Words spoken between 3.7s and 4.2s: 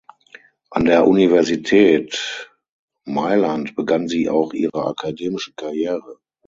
begann